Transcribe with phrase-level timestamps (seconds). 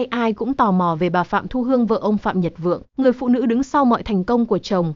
[0.00, 2.82] ai ai cũng tò mò về bà Phạm Thu Hương vợ ông Phạm Nhật Vượng,
[2.96, 4.94] người phụ nữ đứng sau mọi thành công của chồng.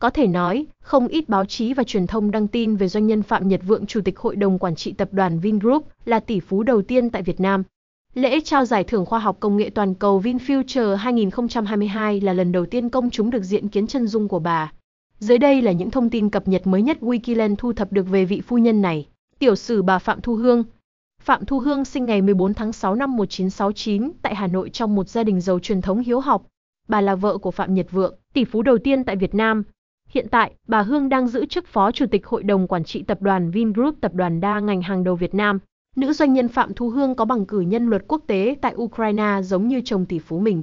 [0.00, 3.22] Có thể nói, không ít báo chí và truyền thông đăng tin về doanh nhân
[3.22, 6.62] Phạm Nhật Vượng, Chủ tịch Hội đồng Quản trị Tập đoàn Vingroup, là tỷ phú
[6.62, 7.62] đầu tiên tại Việt Nam.
[8.14, 12.66] Lễ trao giải thưởng khoa học công nghệ toàn cầu VinFuture 2022 là lần đầu
[12.66, 14.72] tiên công chúng được diện kiến chân dung của bà.
[15.18, 18.24] Dưới đây là những thông tin cập nhật mới nhất Wikiland thu thập được về
[18.24, 19.06] vị phu nhân này.
[19.38, 20.64] Tiểu sử bà Phạm Thu Hương
[21.26, 25.08] Phạm Thu Hương sinh ngày 14 tháng 6 năm 1969 tại Hà Nội trong một
[25.08, 26.42] gia đình giàu truyền thống hiếu học.
[26.88, 29.62] Bà là vợ của Phạm Nhật Vượng, tỷ phú đầu tiên tại Việt Nam.
[30.08, 33.22] Hiện tại, bà Hương đang giữ chức Phó Chủ tịch Hội đồng Quản trị Tập
[33.22, 35.58] đoàn Vingroup tập đoàn đa ngành hàng đầu Việt Nam.
[35.96, 39.40] Nữ doanh nhân Phạm Thu Hương có bằng cử nhân luật quốc tế tại Ukraine
[39.42, 40.62] giống như chồng tỷ phú mình.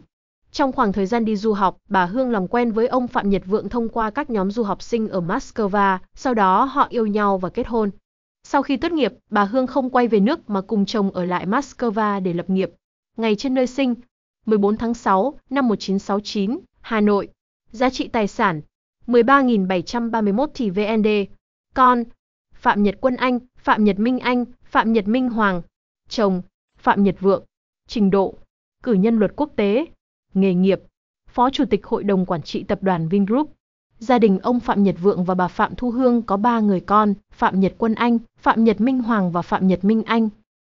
[0.52, 3.42] Trong khoảng thời gian đi du học, bà Hương làm quen với ông Phạm Nhật
[3.46, 7.38] Vượng thông qua các nhóm du học sinh ở Moscow, sau đó họ yêu nhau
[7.38, 7.90] và kết hôn.
[8.44, 11.46] Sau khi tốt nghiệp, bà Hương không quay về nước mà cùng chồng ở lại
[11.46, 12.70] Moscow để lập nghiệp.
[13.18, 13.96] Ngày trên nơi sinh,
[14.46, 17.28] 14 tháng 6 năm 1969, Hà Nội.
[17.72, 18.62] Giá trị tài sản
[19.08, 21.08] 13.731 tỷ VND.
[21.74, 22.04] Con
[22.56, 25.62] Phạm Nhật Quân Anh, Phạm Nhật Minh Anh, Phạm Nhật Minh Hoàng.
[26.10, 26.42] Chồng
[26.78, 27.44] Phạm Nhật Vượng.
[27.88, 28.36] Trình độ
[28.84, 29.86] Cử nhân luật quốc tế.
[30.34, 30.80] Nghề nghiệp
[31.30, 33.54] Phó Chủ tịch Hội đồng Quản trị Tập đoàn Vingroup.
[34.04, 37.14] Gia đình ông Phạm Nhật Vượng và bà Phạm Thu Hương có 3 người con,
[37.32, 40.30] Phạm Nhật Quân Anh, Phạm Nhật Minh Hoàng và Phạm Nhật Minh Anh.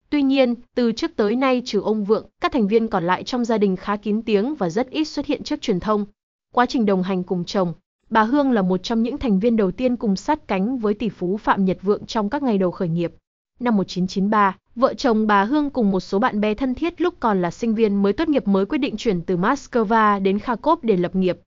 [0.09, 3.45] Tuy nhiên, từ trước tới nay trừ ông Vượng, các thành viên còn lại trong
[3.45, 6.05] gia đình khá kín tiếng và rất ít xuất hiện trước truyền thông.
[6.53, 7.73] Quá trình đồng hành cùng chồng,
[8.09, 11.09] bà Hương là một trong những thành viên đầu tiên cùng sát cánh với tỷ
[11.09, 13.13] phú Phạm Nhật Vượng trong các ngày đầu khởi nghiệp.
[13.59, 17.41] Năm 1993, vợ chồng bà Hương cùng một số bạn bè thân thiết lúc còn
[17.41, 20.97] là sinh viên mới tốt nghiệp mới quyết định chuyển từ Moscow đến Kharkov để
[20.97, 21.39] lập nghiệp.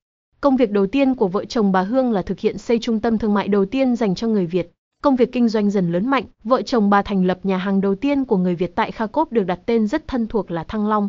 [0.44, 3.18] Công việc đầu tiên của vợ chồng bà Hương là thực hiện xây trung tâm
[3.18, 4.72] thương mại đầu tiên dành cho người Việt.
[5.02, 7.94] Công việc kinh doanh dần lớn mạnh, vợ chồng bà thành lập nhà hàng đầu
[7.94, 11.08] tiên của người Việt tại Kharkov được đặt tên rất thân thuộc là Thăng Long.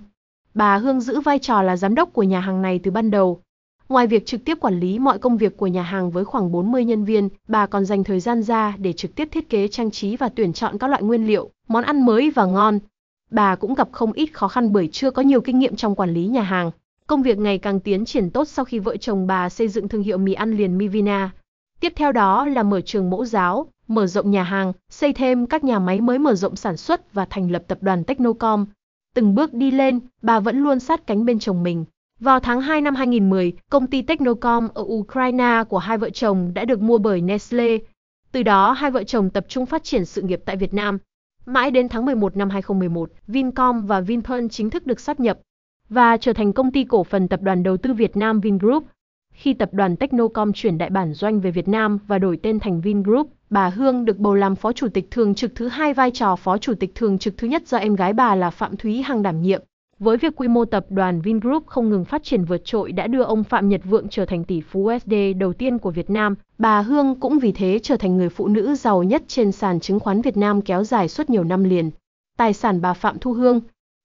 [0.54, 3.42] Bà Hương giữ vai trò là giám đốc của nhà hàng này từ ban đầu.
[3.90, 6.86] Ngoài việc trực tiếp quản lý mọi công việc của nhà hàng với khoảng 40
[6.86, 10.16] nhân viên, bà còn dành thời gian ra để trực tiếp thiết kế trang trí
[10.16, 12.80] và tuyển chọn các loại nguyên liệu, món ăn mới và ngon.
[13.32, 16.14] Bà cũng gặp không ít khó khăn bởi chưa có nhiều kinh nghiệm trong quản
[16.14, 16.72] lý nhà hàng.
[17.10, 20.04] Công việc ngày càng tiến triển tốt sau khi vợ chồng bà xây dựng thương
[20.04, 21.32] hiệu mì ăn liền Mivina.
[21.80, 25.64] Tiếp theo đó là mở trường mẫu giáo, mở rộng nhà hàng, xây thêm các
[25.64, 28.66] nhà máy mới mở rộng sản xuất và thành lập tập đoàn Technocom.
[29.16, 31.86] Từng bước đi lên, bà vẫn luôn sát cánh bên chồng mình.
[32.20, 36.66] Vào tháng 2 năm 2010, công ty Technocom ở Ukraine của hai vợ chồng đã
[36.66, 37.78] được mua bởi Nestle.
[38.32, 40.98] Từ đó hai vợ chồng tập trung phát triển sự nghiệp tại Việt Nam.
[41.46, 45.40] Mãi đến tháng 11 năm 2011, Vincom và Vinpearl chính thức được sáp nhập
[45.90, 48.84] và trở thành công ty cổ phần tập đoàn đầu tư Việt Nam Vingroup.
[49.34, 52.82] Khi tập đoàn Technocom chuyển đại bản doanh về Việt Nam và đổi tên thành
[52.82, 56.36] Vingroup, bà Hương được bầu làm phó chủ tịch thường trực thứ hai vai trò
[56.36, 59.22] phó chủ tịch thường trực thứ nhất do em gái bà là Phạm Thúy Hằng
[59.22, 59.62] đảm nhiệm.
[60.00, 63.24] Với việc quy mô tập đoàn Vingroup không ngừng phát triển vượt trội đã đưa
[63.24, 66.82] ông Phạm Nhật Vượng trở thành tỷ phú USD đầu tiên của Việt Nam, bà
[66.82, 70.22] Hương cũng vì thế trở thành người phụ nữ giàu nhất trên sàn chứng khoán
[70.22, 71.92] Việt Nam kéo dài suốt nhiều năm liền.
[72.38, 73.62] Tài sản bà Phạm Thu Hương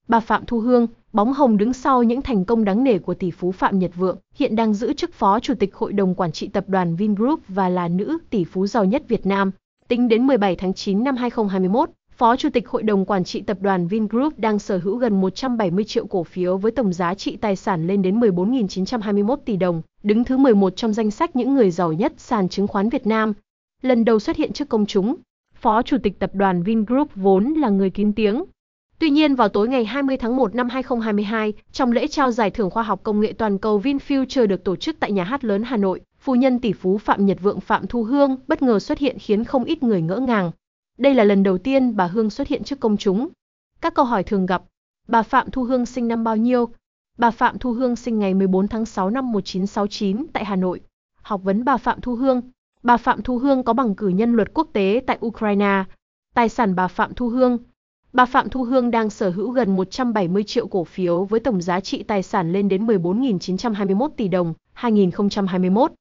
[0.09, 3.31] Bà Phạm Thu Hương, bóng hồng đứng sau những thành công đáng nể của tỷ
[3.31, 6.49] phú Phạm Nhật Vượng, hiện đang giữ chức Phó Chủ tịch Hội đồng Quản trị
[6.49, 9.51] Tập đoàn Vingroup và là nữ tỷ phú giàu nhất Việt Nam.
[9.89, 13.59] Tính đến 17 tháng 9 năm 2021, Phó Chủ tịch Hội đồng Quản trị Tập
[13.61, 17.57] đoàn Vingroup đang sở hữu gần 170 triệu cổ phiếu với tổng giá trị tài
[17.57, 21.93] sản lên đến 14.921 tỷ đồng, đứng thứ 11 trong danh sách những người giàu
[21.93, 23.33] nhất sàn chứng khoán Việt Nam.
[23.83, 25.17] Lần đầu xuất hiện trước công chúng,
[25.55, 28.45] Phó Chủ tịch Tập đoàn Vingroup vốn là người kín tiếng.
[29.01, 32.71] Tuy nhiên vào tối ngày 20 tháng 1 năm 2022, trong lễ trao giải thưởng
[32.71, 35.77] khoa học công nghệ toàn cầu VinFuture được tổ chức tại nhà hát lớn Hà
[35.77, 39.19] Nội, phu nhân tỷ phú Phạm Nhật Vượng Phạm Thu Hương bất ngờ xuất hiện
[39.19, 40.51] khiến không ít người ngỡ ngàng.
[40.99, 43.29] Đây là lần đầu tiên bà Hương xuất hiện trước công chúng.
[43.81, 44.63] Các câu hỏi thường gặp,
[45.09, 46.69] bà Phạm Thu Hương sinh năm bao nhiêu?
[47.19, 50.81] Bà Phạm Thu Hương sinh ngày 14 tháng 6 năm 1969 tại Hà Nội.
[51.23, 52.43] Học vấn bà Phạm Thu Hương.
[52.83, 55.85] Bà Phạm Thu Hương có bằng cử nhân luật quốc tế tại Ukraine.
[56.35, 57.59] Tài sản bà Phạm Thu Hương.
[58.13, 61.81] Bà Phạm Thu Hương đang sở hữu gần 170 triệu cổ phiếu với tổng giá
[61.81, 65.93] trị tài sản lên đến 14.921 tỷ đồng, 2021.